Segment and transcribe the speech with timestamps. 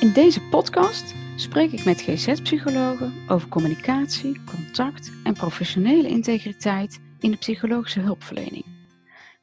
[0.00, 7.36] In deze podcast spreek ik met GZ-psychologen over communicatie, contact en professionele integriteit in de
[7.36, 8.64] psychologische hulpverlening.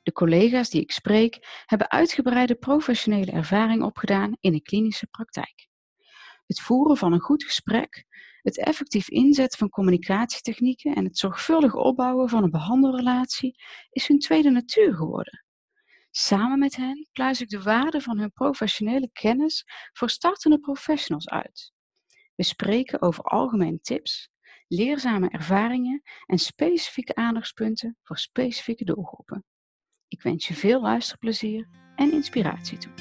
[0.03, 5.67] De collega's die ik spreek hebben uitgebreide professionele ervaring opgedaan in de klinische praktijk.
[6.45, 8.05] Het voeren van een goed gesprek,
[8.41, 13.55] het effectief inzetten van communicatietechnieken en het zorgvuldig opbouwen van een behandelrelatie
[13.89, 15.44] is hun tweede natuur geworden.
[16.17, 21.73] Samen met hen pluis ik de waarde van hun professionele kennis voor startende professionals uit.
[22.35, 24.29] We spreken over algemene tips,
[24.67, 29.43] leerzame ervaringen en specifieke aandachtspunten voor specifieke doelgroepen.
[30.07, 32.93] Ik wens je veel luisterplezier en inspiratie toe.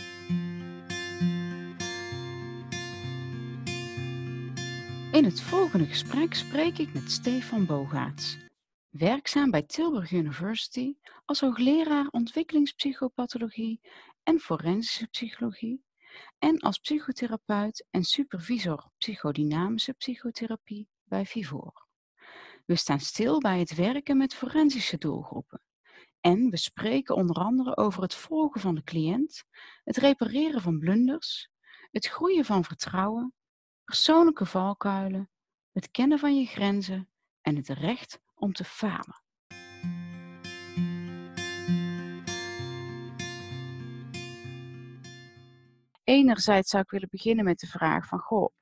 [5.12, 8.38] In het volgende gesprek spreek ik met Stefan Bogaerts,
[8.98, 13.80] werkzaam bij Tilburg University als hoogleraar ontwikkelingspsychopathologie
[14.22, 15.84] en forensische psychologie
[16.38, 21.86] en als psychotherapeut en supervisor psychodynamische psychotherapie bij Vivor.
[22.64, 25.62] We staan stil bij het werken met forensische doelgroepen.
[26.20, 29.44] En we spreken onder andere over het volgen van de cliënt,
[29.84, 31.50] het repareren van blunders,
[31.91, 33.34] het groeien van vertrouwen,
[33.84, 35.30] persoonlijke valkuilen,
[35.72, 37.08] het kennen van je grenzen
[37.41, 39.23] en het recht om te falen.
[46.05, 48.53] Enerzijds zou ik willen beginnen met de vraag van, goh,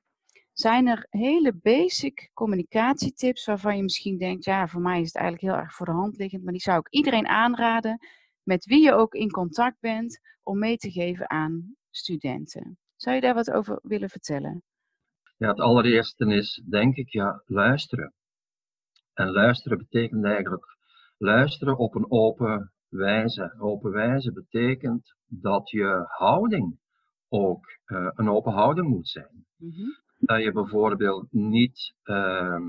[0.53, 5.53] zijn er hele basic communicatietips waarvan je misschien denkt, ja, voor mij is het eigenlijk
[5.53, 8.07] heel erg voor de hand liggend, maar die zou ik iedereen aanraden,
[8.43, 12.77] met wie je ook in contact bent, om mee te geven aan studenten.
[12.95, 14.63] Zou je daar wat over willen vertellen?
[15.37, 18.13] Ja, het allereerste is, denk ik, ja, luisteren.
[19.13, 20.77] En luisteren betekent eigenlijk
[21.17, 23.55] luisteren op een open wijze.
[23.59, 26.79] Open wijze betekent dat je houding
[27.29, 29.45] ook uh, een open houding moet zijn.
[29.57, 29.97] Mm-hmm.
[30.19, 32.59] Dat je bijvoorbeeld niet uh,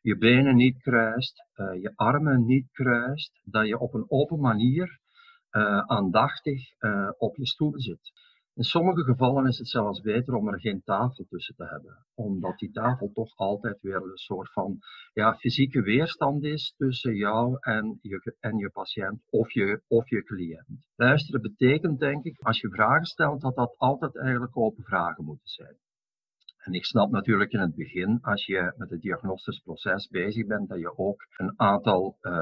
[0.00, 4.98] je benen niet kruist, uh, je armen niet kruist, dat je op een open manier
[5.50, 6.62] uh, aandachtig
[7.18, 8.12] op je stoel zit.
[8.54, 12.58] In sommige gevallen is het zelfs beter om er geen tafel tussen te hebben, omdat
[12.58, 14.78] die tafel toch altijd weer een soort van
[15.12, 20.22] ja, fysieke weerstand is tussen jou en je, en je patiënt of je, of je
[20.22, 20.88] cliënt.
[20.96, 25.48] Luisteren betekent, denk ik, als je vragen stelt, dat dat altijd eigenlijk open vragen moeten
[25.48, 25.76] zijn.
[26.56, 30.68] En ik snap natuurlijk in het begin, als je met het diagnostisch proces bezig bent,
[30.68, 32.32] dat je ook een aantal, uh,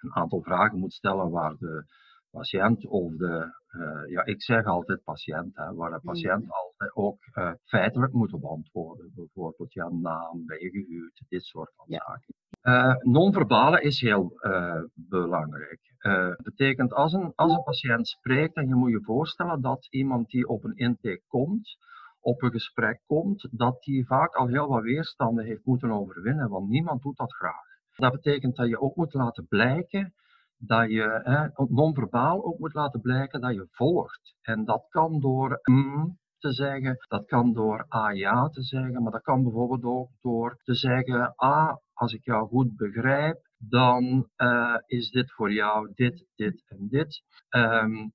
[0.00, 1.84] een aantal vragen moet stellen waar de
[2.30, 6.12] patiënt of de, uh, ja, ik zeg altijd patiënt, hè, waar de mm.
[6.12, 9.12] patiënt altijd ook uh, feitelijk moet op antwoorden.
[9.14, 12.04] Bijvoorbeeld, ja, naam, ben je gehuurd, dit soort van ja.
[12.06, 12.34] zaken.
[12.62, 14.32] Uh, non-verbale is heel
[14.94, 15.80] belangrijk.
[16.02, 20.28] Dat betekent, als een, als een patiënt spreekt, dan je moet je voorstellen dat iemand
[20.28, 21.76] die op een intake komt,
[22.20, 26.68] op een gesprek komt, dat die vaak al heel wat weerstanden heeft moeten overwinnen, want
[26.68, 27.70] niemand doet dat graag.
[27.96, 30.14] Dat betekent dat je ook moet laten blijken
[30.66, 34.34] dat je non-verbaal ook moet laten blijken dat je volgt.
[34.42, 39.12] En dat kan door mm te zeggen, dat kan door ah ja te zeggen, maar
[39.12, 44.76] dat kan bijvoorbeeld ook door te zeggen, ah, als ik jou goed begrijp, dan uh,
[44.86, 47.22] is dit voor jou dit, dit en dit.
[47.50, 48.12] Um,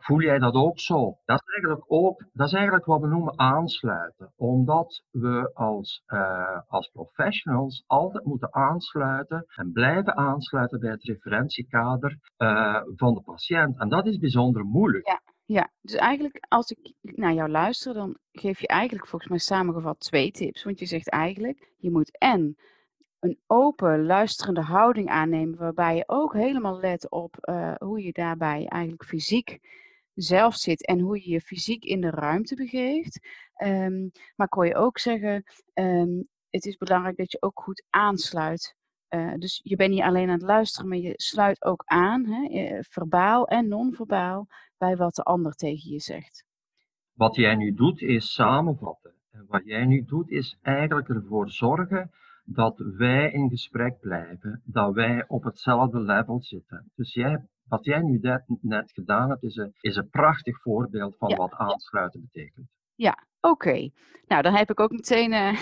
[0.00, 1.18] Voel jij dat ook zo?
[1.24, 4.32] Dat is eigenlijk ook, dat is eigenlijk wat we noemen aansluiten.
[4.36, 12.18] Omdat we als, uh, als professionals altijd moeten aansluiten en blijven aansluiten bij het referentiekader
[12.38, 13.78] uh, van de patiënt.
[13.78, 15.06] En dat is bijzonder moeilijk.
[15.06, 15.20] Ja.
[15.44, 20.00] Ja, dus eigenlijk als ik naar jou luister, dan geef je eigenlijk volgens mij samengevat
[20.00, 20.64] twee tips.
[20.64, 22.56] Want je zegt eigenlijk, je moet en
[23.20, 28.66] een open, luisterende houding aannemen, waarbij je ook helemaal let op uh, hoe je daarbij
[28.66, 29.58] eigenlijk fysiek
[30.14, 33.28] zelf zit en hoe je je fysiek in de ruimte begeeft.
[33.64, 35.42] Um, maar kon je ook zeggen,
[35.74, 38.74] um, het is belangrijk dat je ook goed aansluit.
[39.10, 42.78] Uh, dus je bent niet alleen aan het luisteren, maar je sluit ook aan, hè,
[42.82, 44.46] verbaal en non-verbaal,
[44.78, 46.44] bij wat de ander tegen je zegt.
[47.12, 49.14] Wat jij nu doet is samenvatten.
[49.30, 52.10] En wat jij nu doet is eigenlijk ervoor zorgen
[52.44, 56.90] dat wij in gesprek blijven, dat wij op hetzelfde level zitten.
[56.94, 61.16] Dus jij wat jij nu net, net gedaan hebt, is een, is een prachtig voorbeeld
[61.16, 62.68] van wat aansluiten betekent.
[62.94, 63.90] Ja, oké.
[64.26, 65.60] Nou, dan heb ik ook meteen uh,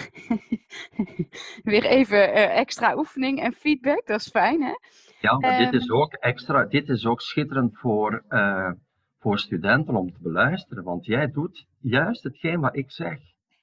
[1.72, 4.06] weer even uh, extra oefening en feedback.
[4.06, 4.72] Dat is fijn, hè?
[5.20, 8.70] Ja, maar dit is ehm, ook extra, dit is ook schitterend voor, uh,
[9.19, 10.84] voor studenten om te beluisteren.
[10.84, 13.19] Want jij doet juist hetgeen wat ik zeg.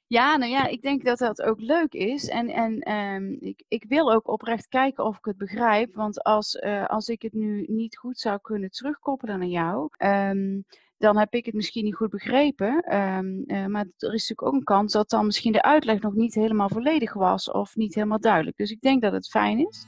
[0.07, 2.27] Ja, nou ja, ik denk dat dat ook leuk is.
[2.29, 5.95] En, en um, ik, ik wil ook oprecht kijken of ik het begrijp.
[5.95, 10.65] Want als, uh, als ik het nu niet goed zou kunnen terugkoppelen naar jou, um,
[10.97, 12.83] dan heb ik het misschien niet goed begrepen.
[12.83, 16.13] Ehm, eh, maar er is natuurlijk ook een kans dat dan misschien de uitleg nog
[16.13, 18.57] niet helemaal volledig was of niet helemaal duidelijk.
[18.57, 19.85] Dus ik denk dat het fijn is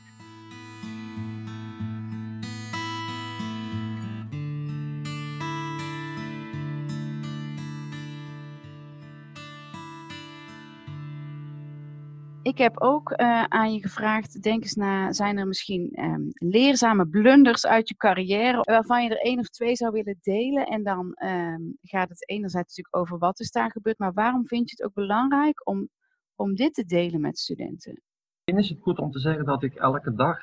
[12.47, 17.07] Ik heb ook uh, aan je gevraagd, denk eens na, zijn er misschien um, leerzame
[17.07, 20.65] blunders uit je carrière waarvan je er één of twee zou willen delen?
[20.65, 24.69] En dan um, gaat het enerzijds natuurlijk over wat is daar gebeurd, maar waarom vind
[24.69, 25.89] je het ook belangrijk om,
[26.35, 28.01] om dit te delen met studenten?
[28.43, 30.39] Misschien is het goed om te zeggen dat ik elke dag,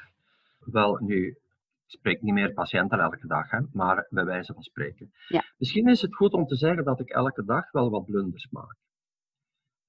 [0.59, 1.39] wel nu, ik
[1.87, 5.13] spreek niet meer patiënten elke dag, hè, maar bij wijze van spreken.
[5.29, 5.45] Ja.
[5.59, 8.83] Misschien is het goed om te zeggen dat ik elke dag wel wat blunders maak.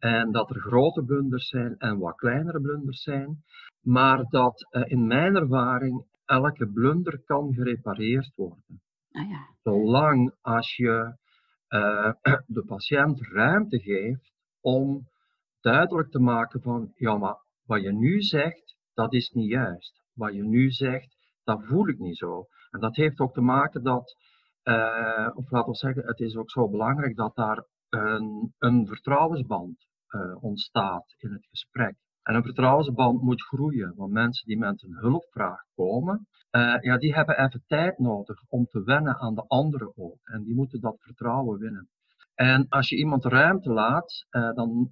[0.06, 3.44] En dat er grote blunders zijn en wat kleinere blunders zijn.
[3.82, 8.82] Maar dat uh, in mijn ervaring elke blunder kan gerepareerd worden.
[9.12, 9.48] Ah, ja.
[9.64, 11.16] Zolang als je
[11.70, 12.12] uh,
[12.56, 14.32] de patiënt ruimte geeft
[14.62, 15.08] om
[15.62, 20.02] duidelijk te maken van, ja maar wat je nu zegt, dat is niet juist.
[20.14, 22.46] Wat je nu zegt, dat voel ik niet zo.
[22.72, 24.16] En dat heeft ook te maken dat,
[24.64, 29.86] uh, of laten we zeggen, het is ook zo belangrijk dat daar een, een vertrouwensband
[30.10, 31.96] uh, ontstaat in het gesprek.
[32.24, 37.14] En een vertrouwensband moet groeien, want mensen die met een hulpvraag komen, uh, ja, die
[37.14, 40.20] hebben even tijd nodig om te wennen aan de anderen ook.
[40.24, 41.90] En die moeten dat vertrouwen winnen.
[42.36, 44.92] En als je iemand ruimte laat uh, dan,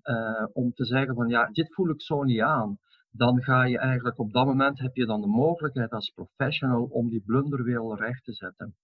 [0.54, 2.78] om te zeggen van ja, dit voel ik zo niet aan,
[3.16, 7.10] dan ga je eigenlijk op dat moment heb je dan de mogelijkheid als professional om
[7.10, 8.76] die blunder weer recht te zetten.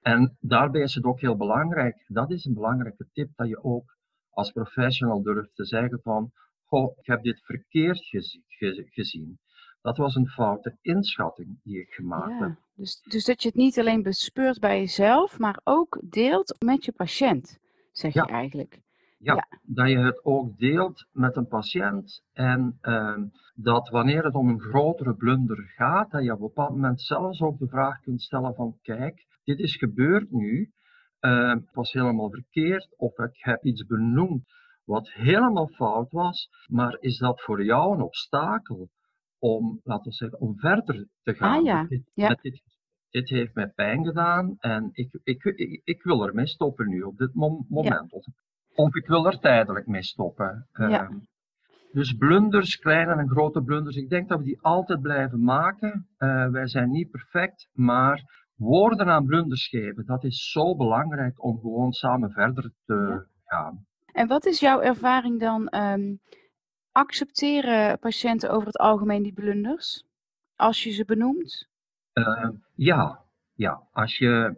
[0.00, 3.95] En daarbij is het ook heel belangrijk, dat is een belangrijke tip, dat je ook
[4.36, 6.30] als professional durft te zeggen van,
[6.64, 8.06] goh, ik heb dit verkeerd
[8.90, 9.38] gezien.
[9.80, 12.56] Dat was een foute inschatting die ik gemaakt heb.
[12.74, 16.92] Dus, dus dat je het niet alleen bespeurt bij jezelf, maar ook deelt met je
[16.92, 17.58] patiënt,
[17.92, 18.80] zeg je eigenlijk.
[19.18, 23.18] Ja, ja, dat je het ook deelt met een patiënt en uh,
[23.54, 27.40] dat wanneer het om een grotere blunder gaat, dat je op een bepaald moment zelfs
[27.40, 30.72] ook de vraag kunt stellen van kijk, dit is gebeurd nu,
[31.20, 34.44] uh, het was helemaal verkeerd of ik heb iets benoemd
[34.84, 38.88] wat helemaal fout was, maar is dat voor jou een obstakel
[39.38, 41.58] om, laten we zeggen, om verder te gaan?
[41.58, 41.84] Ah, ja.
[41.84, 42.28] Dit, ja.
[42.28, 42.62] dit,
[43.10, 47.18] dit, heeft mij pijn gedaan en ik, ik, ik, ik wil ermee stoppen nu op
[47.18, 48.10] dit moment.
[48.10, 48.20] Ja.
[48.74, 50.68] Of ik wil er tijdelijk mee stoppen.
[50.72, 51.10] Uh, ja.
[51.92, 56.08] Dus blunders, kleine en grote blunders, ik denk dat we die altijd blijven maken.
[56.18, 61.58] Uh, wij zijn niet perfect, maar woorden aan blunders geven, dat is zo belangrijk om
[61.60, 63.86] gewoon samen verder te gaan.
[64.12, 65.74] En wat is jouw ervaring dan?
[65.74, 66.20] Um,
[66.92, 70.04] accepteren patiënten over het algemeen die blunders?
[70.54, 71.68] Als je ze benoemt?
[72.14, 73.24] Uh, ja,
[73.54, 74.56] ja, als je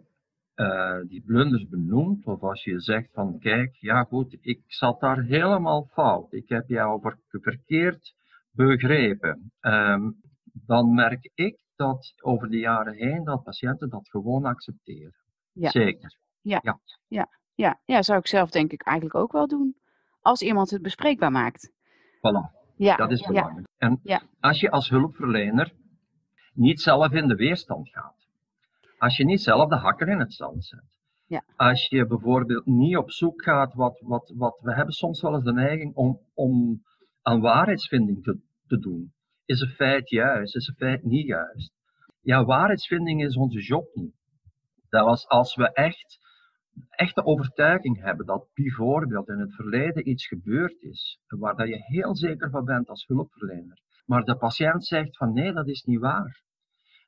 [0.55, 5.23] uh, die blunders benoemt, of als je zegt van kijk, ja goed, ik zat daar
[5.23, 8.15] helemaal fout, ik heb jou verkeerd
[8.51, 10.21] begrepen, um,
[10.53, 15.15] dan merk ik dat over de jaren heen dat patiënten dat gewoon accepteren.
[15.51, 15.69] Ja.
[15.69, 16.17] Zeker.
[16.41, 16.59] Ja.
[16.63, 16.79] Ja.
[17.07, 17.29] ja.
[17.55, 17.79] ja.
[17.85, 18.01] Ja.
[18.01, 19.75] zou ik zelf denk ik eigenlijk ook wel doen.
[20.21, 21.71] Als iemand het bespreekbaar maakt.
[22.17, 22.57] Voilà.
[22.75, 22.95] Ja.
[22.95, 23.67] Dat is belangrijk.
[23.77, 24.01] En
[24.39, 25.73] als je als hulpverlener
[26.53, 28.27] niet zelf in de weerstand gaat.
[28.97, 30.97] Als je niet zelf de hakken in het zand zet.
[31.27, 31.43] Ja.
[31.55, 35.43] Als je bijvoorbeeld niet op zoek gaat, wat, wat, wat we hebben soms wel eens
[35.43, 36.83] de neiging om, om
[37.21, 39.13] aan waarheidsvinding te, te doen.
[39.45, 40.55] Is een feit juist?
[40.55, 41.71] Is een feit niet juist?
[42.21, 44.15] Ja, waarheidsvinding is onze job niet.
[44.89, 46.19] Dat was als we echt,
[46.89, 52.15] echte overtuiging hebben dat bijvoorbeeld in het verleden iets gebeurd is, waar dat je heel
[52.15, 56.43] zeker van bent als hulpverlener, maar de patiënt zegt van nee, dat is niet waar.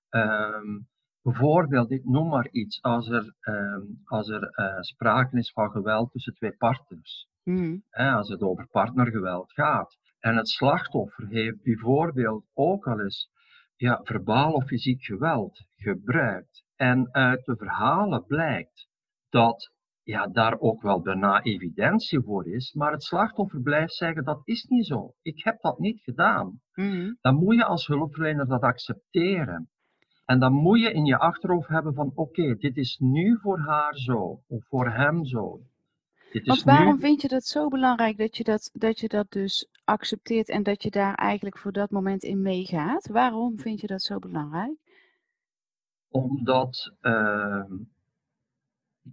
[0.10, 0.88] Um,
[1.22, 6.12] bijvoorbeeld, ik noem maar iets, als er, um, als er uh, sprake is van geweld
[6.12, 7.84] tussen twee partners, mm.
[7.90, 13.30] hè, als het over partnergeweld gaat, en het slachtoffer heeft bijvoorbeeld ook al eens
[13.82, 16.64] ja, verbaal of fysiek geweld gebruikt.
[16.76, 18.88] En uit de verhalen blijkt
[19.30, 19.72] dat
[20.04, 24.64] ja, daar ook wel bijna evidentie voor is, maar het slachtoffer blijft zeggen dat is
[24.64, 25.14] niet zo.
[25.22, 26.62] Ik heb dat niet gedaan.
[26.74, 29.70] Mm Dan moet je als hulpverlener dat accepteren.
[30.26, 33.96] En dan moet je in je achterhoofd hebben van oké, dit is nu voor haar
[33.96, 35.60] zo, of voor hem zo.
[36.40, 40.50] Want waarom vind je dat zo belangrijk dat je dat, dat je dat dus accepteert
[40.50, 43.08] en dat je daar eigenlijk voor dat moment in meegaat?
[43.08, 44.78] Waarom vind je dat zo belangrijk?
[46.10, 47.72] Omdat uh,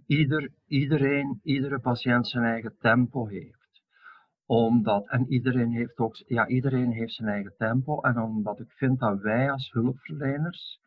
[0.05, 3.81] ieder, iedereen, iedere patiënt zijn eigen tempo heeft.
[4.45, 8.01] Omdat, en iedereen heeft ook, ja, iedereen heeft zijn eigen tempo.
[8.01, 10.79] En omdat ik vind dat wij als hulpverleners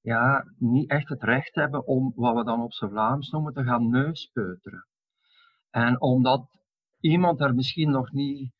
[0.00, 3.64] ja, niet echt het recht hebben om wat we dan op z'n Vlaams noemen te
[3.64, 4.86] gaan neuspeuteren.
[5.70, 6.48] En omdat
[7.00, 8.52] iemand er misschien nog niet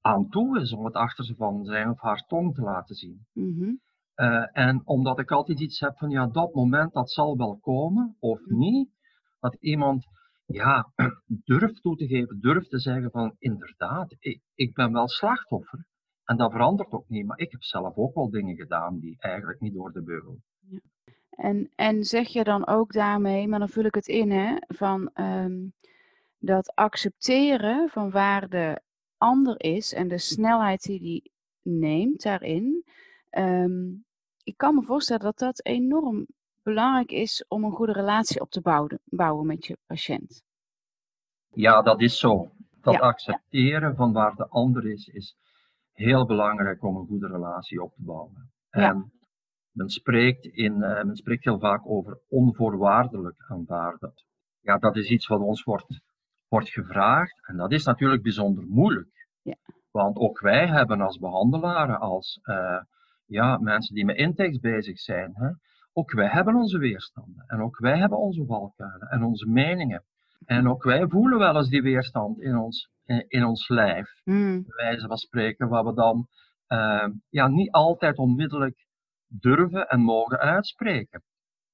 [0.00, 3.26] aan toe is om het achter van zijn of haar tong te laten zien.
[3.32, 3.72] Mhm.
[4.16, 8.16] Uh, en omdat ik altijd iets heb van ja, dat moment dat zal wel komen
[8.18, 8.58] of Mhm.
[8.58, 8.90] niet,
[9.40, 10.06] dat iemand
[10.46, 10.92] ja,
[11.44, 15.86] durft toe te geven, durft te zeggen van inderdaad, ik, ik ben wel slachtoffer.
[16.24, 19.60] En dat verandert ook niet, maar ik heb zelf ook wel dingen gedaan die eigenlijk
[19.60, 20.38] niet door de beugel.
[21.30, 25.10] En, en zeg je dan ook daarmee, maar dan vul ik het in, hè, van
[25.12, 25.68] ehm,
[26.40, 28.80] dat accepteren van waar de
[29.16, 31.32] ander is en de snelheid die die
[31.62, 32.84] neemt daarin.
[33.30, 33.88] ehm,
[34.42, 36.26] ik kan me voorstellen dat dat enorm
[36.62, 40.42] belangrijk is om een goede relatie op te bouwen, bouwen met je patiënt.
[41.54, 42.50] Ja, dat is zo.
[42.80, 43.00] Dat Ja.
[43.00, 45.36] accepteren van waar de ander is, is
[45.92, 48.52] heel belangrijk om een goede relatie op te bouwen.
[48.70, 48.88] Ja.
[48.88, 49.12] En
[49.70, 54.12] men spreekt, in, eh, men spreekt heel vaak over onvoorwaardelijk aanvaarden.
[54.60, 56.00] Ja, dat is iets wat ons wordt,
[56.50, 59.26] wordt gevraagd en dat is natuurlijk bijzonder moeilijk.
[59.42, 59.56] Ja.
[59.90, 62.80] Want ook wij hebben als behandelaren, als eh,
[63.26, 65.48] ja, mensen die met intakes bezig zijn, hè,
[65.92, 70.04] ook wij hebben onze weerstanden en ook wij hebben onze valkuilen en onze meningen.
[70.44, 74.62] En ook wij voelen wel eens die weerstand in ons, in, in ons lijf bij
[74.66, 76.26] wijze van spreken, waar we dan
[76.66, 78.86] eh, ja, niet altijd onmiddellijk
[79.26, 81.22] durven en mogen uitspreken.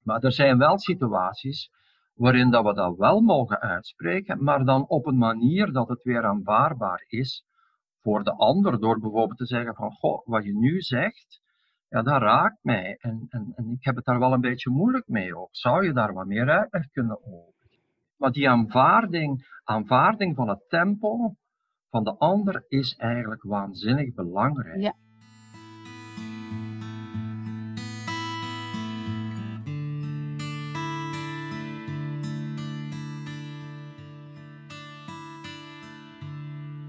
[0.03, 1.71] Maar er zijn wel situaties
[2.17, 6.25] waarin dat we dat wel mogen uitspreken, maar dan op een manier dat het weer
[6.25, 7.45] aanvaardbaar is
[8.01, 11.41] voor de ander, door bijvoorbeeld te zeggen van, goh, wat je nu zegt,
[11.89, 15.09] ja, dat raakt mij en, en, en ik heb het daar wel een beetje moeilijk
[15.09, 15.49] mee ook.
[15.51, 17.55] Zou je daar wat meer uitleg kunnen over?
[18.17, 21.35] Maar die aanvaarding, aanvaarding van het tempo,
[21.91, 24.81] van de ander is eigenlijk waanzinnig belangrijk.
[24.81, 24.95] Ja.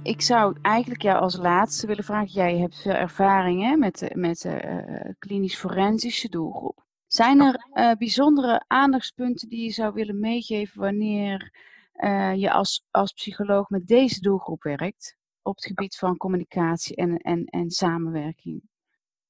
[0.07, 2.31] Ik zou eigenlijk jou als laatste willen vragen.
[2.31, 6.85] Jij hebt veel ervaring hè, met de, met de eh, klinisch-forensische doelgroep.
[7.07, 11.53] Zijn er eh, bijzondere aandachtspunten die je zou willen meegeven wanneer
[11.91, 15.17] eh, je als, als psycholoog met deze doelgroep werkt?
[15.41, 18.61] Op het gebied van communicatie en, en, en samenwerking.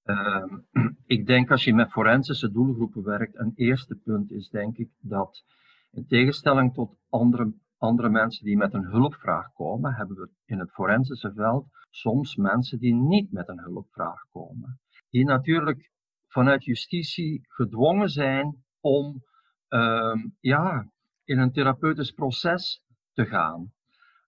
[0.03, 0.57] Ehm,
[1.05, 5.43] ik denk als je met forensische doelgroepen werkt, een eerste punt is denk ik dat
[5.91, 10.71] in tegenstelling tot andere, andere mensen die met een hulpvraag komen, hebben we in het
[10.71, 14.79] forensische veld soms mensen die niet met een hulpvraag komen.
[15.09, 15.91] Die natuurlijk
[16.27, 19.23] vanuit justitie gedwongen zijn om
[19.67, 20.91] ehm, ja,
[21.23, 23.71] in een therapeutisch proces te gaan.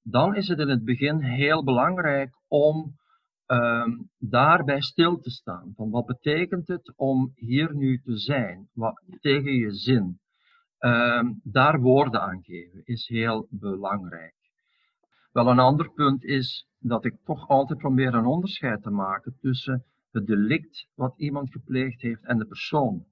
[0.04, 2.96] Dan is het in het begin heel belangrijk om
[3.46, 5.72] ehm, daarbij stil te staan.
[5.76, 8.70] Van wat betekent het om hier nu te zijn?
[8.74, 10.20] Wat, tegen je zin.
[10.80, 14.36] Ehm, daar woorden aan geven is heel belangrijk.
[15.32, 19.84] Wel, een ander punt is dat ik toch altijd probeer een onderscheid te maken tussen
[20.12, 23.06] het delict wat iemand gepleegd heeft en de persoon.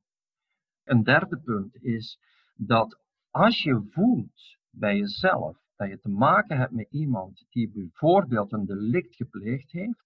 [0.83, 2.19] Een derde punt is
[2.55, 2.99] dat
[3.31, 8.65] als je voelt bij jezelf dat je te maken hebt met iemand die bijvoorbeeld een
[8.65, 10.03] delict gepleegd heeft,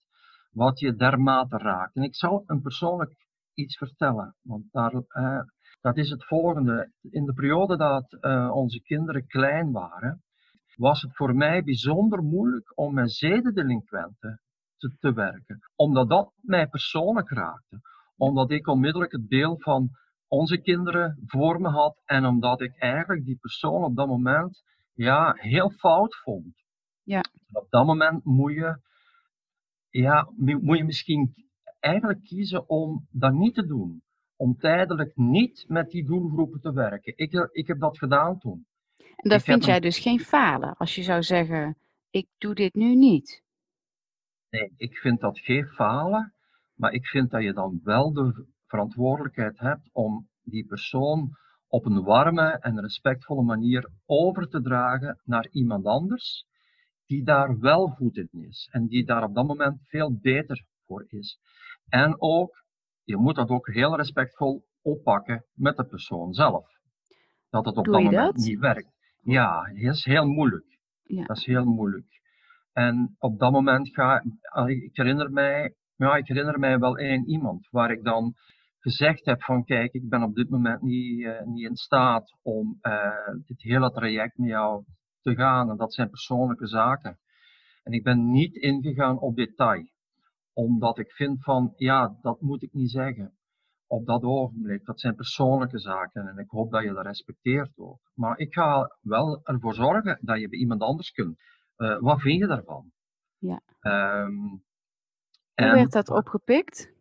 [0.52, 1.96] wat je dermate raakt.
[1.96, 5.42] En ik zal een persoonlijk iets vertellen, want daar, eh,
[5.82, 6.92] dat is het volgende.
[7.02, 10.24] In de periode dat eh, onze kinderen klein waren,
[10.76, 14.42] was het voor mij bijzonder moeilijk om met zedendelinquenten
[14.78, 17.80] te, te werken, omdat dat mij persoonlijk raakte.
[18.16, 19.90] Omdat ik onmiddellijk het beeld van
[20.28, 25.34] onze kinderen voor me had en omdat ik eigenlijk die persoon op dat moment ja,
[25.36, 26.64] heel fout vond.
[27.04, 27.24] Ja.
[27.52, 28.80] Op dat moment moet je,
[29.90, 31.34] ja, moet je misschien
[31.80, 34.02] eigenlijk kiezen om dat niet te doen.
[34.42, 37.14] Om tijdelijk niet met die doelgroepen te werken.
[37.16, 38.66] Ik, ik heb dat gedaan toen.
[38.98, 41.78] En dat Ik vind jij een- dus geen falen als je zou zeggen:
[42.10, 43.44] Ik doe dit nu niet.
[44.50, 46.34] Nee, ik vind dat geen falen,
[46.76, 52.04] maar ik vind dat je dan wel de verantwoordelijkheid hebt om die persoon op een
[52.04, 56.46] warme en respectvolle manier over te dragen naar iemand anders,
[57.06, 61.06] die daar wel goed in is en die daar op dat moment veel beter voor
[61.08, 61.40] is.
[61.90, 62.64] En ook,
[63.04, 66.66] je moet dat ook heel respectvol oppakken met de persoon zelf.
[67.50, 68.46] Dat het op Doe dat moment dat?
[68.46, 68.92] niet werkt.
[69.22, 70.80] Ja, dat is heel moeilijk.
[71.04, 71.26] Ja.
[71.26, 72.22] Dat is heel moeilijk.
[72.74, 76.98] En op dat moment ga ah, ik, ik herinner mij, ja, ik herinner mij wel
[76.98, 78.34] één iemand waar ik dan
[78.80, 82.78] gezegd heb van kijk, ik ben op dit moment niet, eh, niet in staat om
[82.82, 84.84] eh, dit hele traject met jou
[85.22, 85.70] te gaan.
[85.70, 87.20] En dat zijn persoonlijke zaken.
[87.84, 89.90] En ik ben niet ingegaan op detail.
[90.54, 93.34] Omdat ik vind van, ja, dat moet ik niet zeggen.
[93.92, 94.86] op dat ogenblik.
[94.86, 98.00] Dat zijn persoonlijke zaken en ik hoop dat je dat respecteert ook.
[98.14, 101.40] Maar ik ga wel ervoor zorgen dat je bij iemand anders kunt.
[101.78, 102.92] Uh, wat vind je daarvan?
[103.38, 103.62] Ja.
[103.82, 104.64] Um,
[105.56, 106.92] Hoe werd dat opgepikt?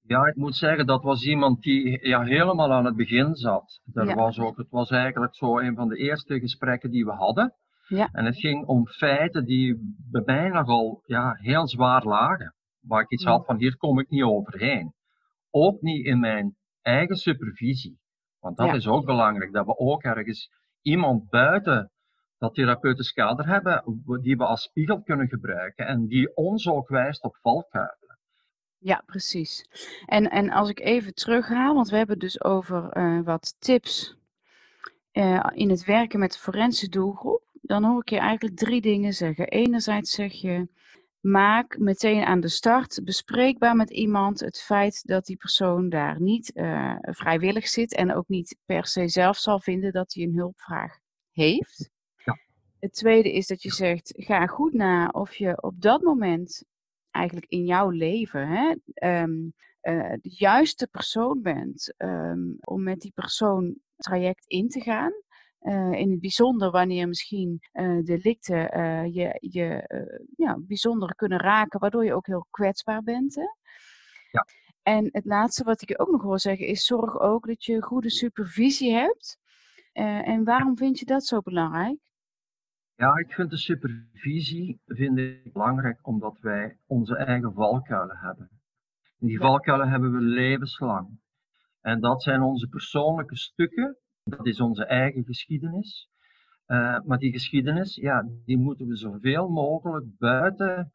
[0.00, 3.80] Ja, ik moet zeggen, dat was iemand die ja, helemaal aan het begin zat.
[3.92, 7.54] Er was ook, het was eigenlijk zo een van de eerste gesprekken die we hadden.
[7.88, 8.08] Ja.
[8.12, 12.54] En het ging om feiten die bij mij nogal ja, heel zwaar lagen.
[12.80, 14.94] Waar ik iets had van hier kom ik niet overheen.
[15.50, 17.98] Ook niet in mijn eigen supervisie.
[18.40, 20.50] Want dat is ook belangrijk, dat we ook ergens
[20.82, 21.90] iemand buiten
[22.38, 23.82] dat therapeutisch kader hebben,
[24.22, 28.18] die we als spiegel kunnen gebruiken en die ons ook wijst op valkuilen.
[28.78, 29.64] Ja, precies.
[30.06, 34.16] En, en als ik even terughaal, want we hebben dus over uh, wat tips
[35.12, 39.12] uh, in het werken met de forensische doelgroep, dan hoor ik je eigenlijk drie dingen
[39.12, 39.48] zeggen.
[39.48, 40.68] Enerzijds zeg je,
[41.20, 46.50] maak meteen aan de start bespreekbaar met iemand het feit dat die persoon daar niet
[46.54, 50.98] uh, vrijwillig zit en ook niet per se zelf zal vinden dat hij een hulpvraag
[51.32, 51.90] heeft.
[52.24, 52.38] Ja.
[52.78, 56.64] Het tweede is dat je zegt, ga goed na of je op dat moment
[57.10, 58.74] eigenlijk in jouw leven hè,
[59.22, 65.12] um, uh, de juiste persoon bent um, om met die persoon traject in te gaan.
[65.60, 69.84] Uh, in het bijzonder wanneer misschien uh, delicten uh, je, je
[70.36, 73.34] ja, bijzonder kunnen raken, waardoor je ook heel kwetsbaar bent.
[73.34, 73.46] Hè?
[74.30, 74.46] Ja.
[74.82, 77.82] En het laatste wat ik je ook nog wil zeggen is: zorg ook dat je
[77.82, 79.38] goede supervisie hebt.
[79.92, 81.98] en waarom vind je dat zo belangrijk?
[82.94, 88.50] Ja, ik vind de supervisie vind ik belangrijk omdat wij onze eigen valkuilen hebben.
[89.20, 91.20] En die valkuilen hebben we levenslang.
[91.80, 93.96] En dat zijn onze persoonlijke stukken
[94.28, 96.08] dat is onze eigen geschiedenis.
[96.66, 100.92] Uh, maar die geschiedenis, ja, die moeten we zoveel mogelijk buiten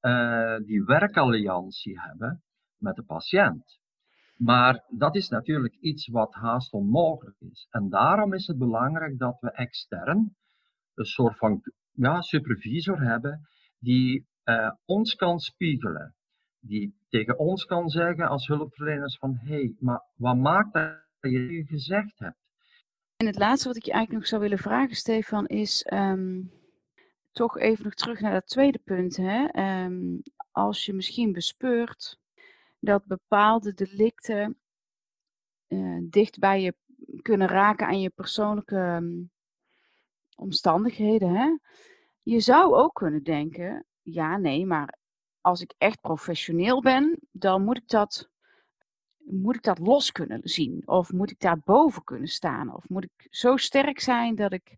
[0.00, 2.42] uh, die werkalliantie hebben
[2.76, 3.80] met de patiënt.
[4.36, 7.66] Maar dat is natuurlijk iets wat haast onmogelijk is.
[7.70, 10.36] En daarom is het belangrijk dat we extern
[10.94, 11.62] een soort van
[11.92, 13.48] ja, supervisor hebben
[13.78, 16.14] die uh, ons kan spiegelen.
[16.60, 21.64] Die tegen ons kan zeggen als hulpverleners van hé, hey, maar wat maakt dat je
[21.66, 22.41] gezegd hebt?
[23.22, 26.52] En het laatste wat ik je eigenlijk nog zou willen vragen, Stefan, is um,
[27.32, 29.16] toch even nog terug naar dat tweede punt.
[29.16, 29.62] Hè?
[29.84, 32.18] Um, als je misschien bespeurt
[32.78, 34.58] dat bepaalde delicten
[35.68, 36.74] uh, dicht bij je
[37.22, 39.30] kunnen raken aan je persoonlijke um,
[40.36, 41.34] omstandigheden.
[41.34, 41.56] Hè?
[42.22, 44.98] Je zou ook kunnen denken, ja, nee, maar
[45.40, 48.30] als ik echt professioneel ben, dan moet ik dat
[49.24, 50.82] moet ik dat los kunnen zien?
[50.84, 52.74] Of moet ik daar boven kunnen staan?
[52.74, 54.76] Of moet ik zo sterk zijn dat ik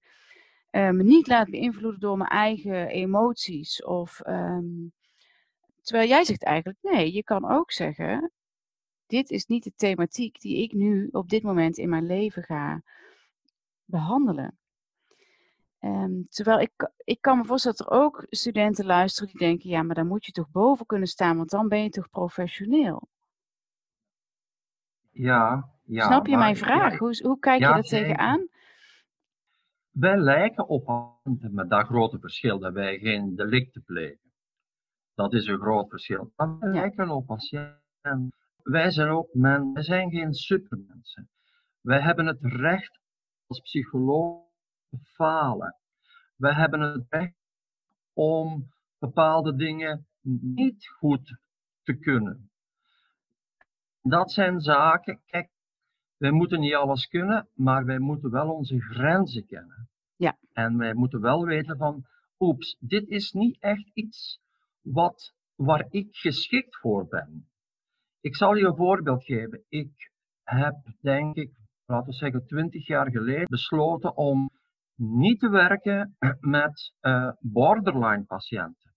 [0.70, 3.84] uh, me niet laat beïnvloeden door mijn eigen emoties?
[3.84, 4.92] Of, um,
[5.82, 8.32] terwijl jij zegt eigenlijk, nee, je kan ook zeggen,
[9.06, 12.82] dit is niet de thematiek die ik nu op dit moment in mijn leven ga
[13.84, 14.58] behandelen.
[15.80, 19.82] Um, terwijl ik, ik kan me voorstellen dat er ook studenten luisteren die denken, ja,
[19.82, 23.08] maar dan moet je toch boven kunnen staan, want dan ben je toch professioneel.
[25.14, 26.06] Ja, ja.
[26.06, 26.98] Snap je mijn vraag?
[26.98, 28.48] hoe, hoe kijk je dat tegenaan?
[29.90, 34.32] Wij lijken op patiënten met dat grote verschil dat wij geen delicten plegen.
[35.14, 36.32] Dat is een groot verschil.
[36.36, 38.32] Maar wij lijken op patiënten.
[38.62, 41.30] Wij zijn ook mensen, wij zijn geen supermensen.
[41.80, 43.00] Wij hebben het recht
[43.46, 44.42] als psycholoog
[44.90, 45.76] te falen.
[46.36, 47.36] Wij hebben het recht
[48.12, 50.06] om bepaalde dingen
[50.40, 51.38] niet goed
[51.82, 52.50] te kunnen.
[54.06, 55.50] Dat zijn zaken, kijk,
[56.16, 59.88] wij moeten niet alles kunnen, maar wij moeten wel onze grenzen kennen.
[60.16, 60.38] Ja.
[60.52, 62.04] En wij moeten wel weten van,
[62.38, 64.40] oeps, dit is niet echt iets
[64.80, 67.48] wat, waar ik geschikt voor ben.
[68.20, 69.64] Ik zal je een voorbeeld geven.
[69.68, 70.10] Ik
[70.42, 71.52] heb, denk ik,
[71.86, 74.50] laten we zeggen, twintig jaar geleden besloten om
[74.96, 78.94] niet te werken met uh, borderline patiënten.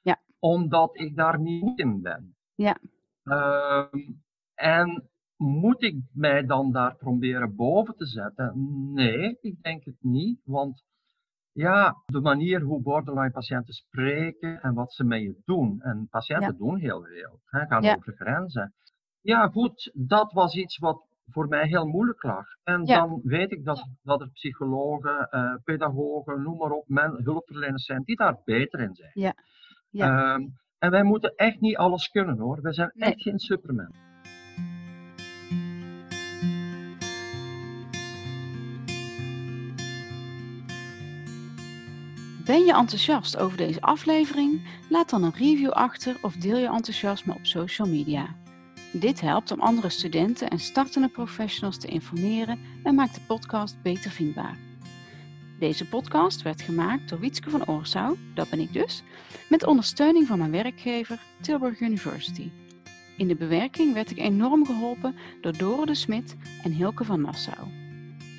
[0.00, 0.20] Ja.
[0.38, 2.36] Omdat ik daar niet in ben.
[2.54, 2.78] Ja.
[3.30, 4.12] Ehm,
[4.54, 8.52] en moet ik mij dan daar proberen boven te zetten?
[8.92, 10.40] Nee, ik denk het niet.
[10.44, 10.82] Want
[11.52, 15.80] ja, de manier hoe borderline patiënten spreken en wat ze met je doen.
[15.80, 17.40] En patiënten doen heel veel.
[17.44, 18.74] Hè, gaan over grenzen.
[19.20, 22.46] Ja, goed, dat was iets wat voor mij heel moeilijk lag.
[22.62, 27.84] En dan weet ik dat, dat er psychologen, uh, pedagogen, noem maar op, men, hulpverleners
[27.84, 29.10] zijn die daar beter in zijn.
[29.14, 29.34] Ja.
[29.90, 30.34] Ja.
[30.34, 32.62] Um, en wij moeten echt niet alles kunnen hoor.
[32.62, 33.94] Wij zijn echt geen superman.
[42.44, 44.68] Ben je enthousiast over deze aflevering?
[44.88, 48.34] Laat dan een review achter of deel je enthousiasme op social media.
[48.92, 54.10] Dit helpt om andere studenten en startende professionals te informeren en maakt de podcast beter
[54.10, 54.69] vindbaar.
[55.60, 59.02] Deze podcast werd gemaakt door Wietske van Oorsouw, dat ben ik dus,
[59.48, 62.50] met ondersteuning van mijn werkgever Tilburg University.
[63.16, 67.68] In de bewerking werd ik enorm geholpen door Dore de Smit en Hilke van Nassau.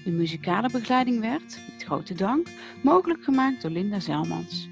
[0.04, 2.48] De muzikale begeleiding werd, met grote dank,
[2.84, 4.70] mogelijk gemaakt door Linda Zelmans.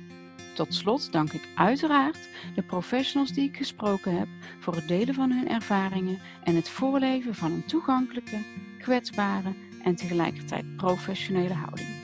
[0.56, 4.28] Tot slot dank ik uiteraard de professionals die ik gesproken heb
[4.60, 8.38] voor het delen van hun ervaringen en het voorleven van een toegankelijke,
[8.80, 11.99] kwetsbare en tegelijkertijd professionele houding.